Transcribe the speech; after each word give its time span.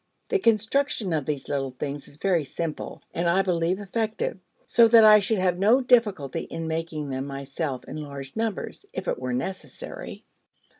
The 0.29 0.39
construction 0.39 1.13
of 1.13 1.27
these 1.27 1.47
little 1.47 1.75
things 1.77 2.07
is 2.07 2.17
very 2.17 2.43
simple, 2.43 3.03
and, 3.13 3.29
I 3.29 3.43
believe, 3.43 3.77
effective, 3.79 4.39
so 4.65 4.87
that 4.87 5.05
I 5.05 5.19
should 5.19 5.37
have 5.37 5.59
no 5.59 5.79
difficulty 5.79 6.41
in 6.41 6.67
making 6.67 7.09
them 7.11 7.27
myself 7.27 7.83
in 7.83 7.97
large 7.97 8.35
numbers, 8.35 8.87
if 8.93 9.07
it 9.07 9.19
were 9.19 9.33
necessary. 9.33 10.23